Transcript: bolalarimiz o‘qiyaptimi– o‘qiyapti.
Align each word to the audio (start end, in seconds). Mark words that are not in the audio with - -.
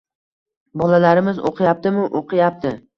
bolalarimiz 0.83 1.45
o‘qiyaptimi– 1.53 2.11
o‘qiyapti. 2.23 2.79